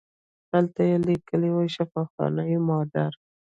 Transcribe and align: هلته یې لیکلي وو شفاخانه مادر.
هلته 0.51 0.81
یې 0.89 0.95
لیکلي 1.07 1.49
وو 1.53 1.63
شفاخانه 1.75 2.43
مادر. 2.69 3.11